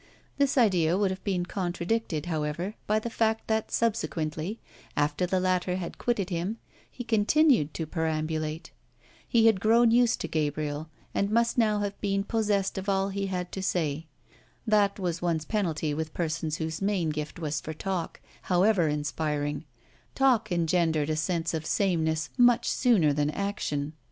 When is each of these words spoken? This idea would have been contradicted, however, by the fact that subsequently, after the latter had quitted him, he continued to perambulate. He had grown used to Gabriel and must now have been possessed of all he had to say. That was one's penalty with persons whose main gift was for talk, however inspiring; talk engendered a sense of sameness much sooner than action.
This 0.39 0.57
idea 0.57 0.97
would 0.97 1.11
have 1.11 1.23
been 1.23 1.45
contradicted, 1.45 2.25
however, 2.25 2.73
by 2.87 2.97
the 2.97 3.11
fact 3.11 3.45
that 3.47 3.69
subsequently, 3.69 4.59
after 4.97 5.27
the 5.27 5.39
latter 5.39 5.75
had 5.75 5.99
quitted 5.99 6.31
him, 6.31 6.57
he 6.89 7.03
continued 7.03 7.71
to 7.75 7.85
perambulate. 7.85 8.71
He 9.27 9.45
had 9.45 9.59
grown 9.59 9.91
used 9.91 10.19
to 10.21 10.27
Gabriel 10.27 10.89
and 11.13 11.29
must 11.29 11.55
now 11.55 11.81
have 11.81 12.01
been 12.01 12.23
possessed 12.23 12.79
of 12.79 12.89
all 12.89 13.09
he 13.09 13.27
had 13.27 13.51
to 13.51 13.61
say. 13.61 14.07
That 14.65 14.97
was 14.97 15.21
one's 15.21 15.45
penalty 15.45 15.93
with 15.93 16.15
persons 16.15 16.55
whose 16.57 16.81
main 16.81 17.11
gift 17.11 17.37
was 17.37 17.61
for 17.61 17.75
talk, 17.75 18.19
however 18.41 18.87
inspiring; 18.87 19.65
talk 20.15 20.51
engendered 20.51 21.11
a 21.11 21.15
sense 21.15 21.53
of 21.53 21.63
sameness 21.63 22.31
much 22.39 22.67
sooner 22.67 23.13
than 23.13 23.29
action. 23.29 23.93